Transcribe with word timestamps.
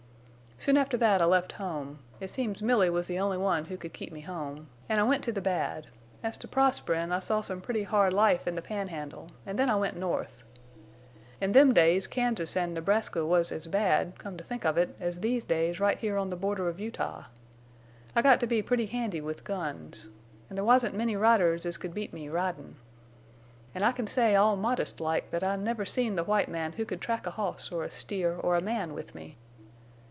"Soon 0.63 0.77
after 0.77 0.95
that 0.97 1.23
I 1.23 1.25
left 1.25 1.53
home—it 1.53 2.29
seems 2.29 2.61
Milly 2.61 2.91
was 2.91 3.07
the 3.07 3.17
only 3.17 3.39
one 3.39 3.65
who 3.65 3.77
could 3.77 3.93
keep 3.93 4.11
me 4.13 4.21
home—an' 4.21 4.99
I 4.99 5.01
went 5.01 5.23
to 5.23 5.31
the 5.31 5.41
bad, 5.41 5.87
as 6.21 6.37
to 6.37 6.47
prosperin' 6.47 7.11
I 7.11 7.17
saw 7.17 7.41
some 7.41 7.61
pretty 7.61 7.81
hard 7.81 8.13
life 8.13 8.45
in 8.45 8.53
the 8.53 8.61
Pan 8.61 8.89
Handle, 8.89 9.29
an' 9.43 9.55
then 9.55 9.71
I 9.71 9.75
went 9.75 9.97
North. 9.97 10.43
In 11.41 11.53
them 11.53 11.73
days 11.73 12.05
Kansas 12.05 12.55
an' 12.55 12.75
Nebraska 12.75 13.25
was 13.25 13.51
as 13.51 13.65
bad, 13.65 14.19
come 14.19 14.37
to 14.37 14.43
think 14.43 14.63
of 14.63 14.77
it, 14.77 14.95
as 14.99 15.21
these 15.21 15.43
days 15.43 15.79
right 15.79 15.97
here 15.97 16.15
on 16.15 16.29
the 16.29 16.35
border 16.35 16.69
of 16.69 16.79
Utah. 16.79 17.23
I 18.15 18.21
got 18.21 18.39
to 18.41 18.45
be 18.45 18.61
pretty 18.61 18.85
handy 18.85 19.19
with 19.19 19.43
guns. 19.43 20.09
An' 20.47 20.55
there 20.55 20.63
wasn't 20.63 20.93
many 20.93 21.15
riders 21.15 21.65
as 21.65 21.77
could 21.77 21.95
beat 21.95 22.13
me 22.13 22.29
ridin'. 22.29 22.75
An' 23.73 23.81
I 23.81 23.91
can 23.93 24.05
say 24.05 24.35
all 24.35 24.55
modest 24.55 24.99
like 25.01 25.31
that 25.31 25.43
I 25.43 25.55
never 25.55 25.85
seen 25.85 26.15
the 26.17 26.23
white 26.23 26.49
man 26.49 26.73
who 26.73 26.85
could 26.85 27.01
track 27.01 27.25
a 27.25 27.31
hoss 27.31 27.71
or 27.71 27.83
a 27.83 27.89
steer 27.89 28.35
or 28.35 28.55
a 28.55 28.61
man 28.61 28.93
with 28.93 29.15
me. 29.15 29.37